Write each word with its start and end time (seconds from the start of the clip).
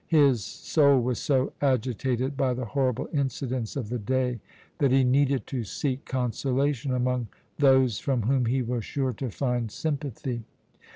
His 0.07 0.43
soul 0.43 0.99
was 0.99 1.19
so 1.19 1.53
agitated 1.61 2.35
by 2.35 2.55
the 2.55 2.65
horrible 2.65 3.07
incidents 3.13 3.75
of 3.75 3.89
the 3.89 3.99
day 3.99 4.39
that 4.79 4.89
he 4.91 5.03
needed 5.03 5.45
to 5.45 5.63
seek 5.63 6.05
consolation 6.05 6.91
among 6.91 7.27
those 7.59 7.99
from 7.99 8.23
whom 8.23 8.45
he 8.47 8.63
was 8.63 8.83
sure 8.83 9.13
to 9.13 9.29
find 9.29 9.71
sympathy. 9.71 10.41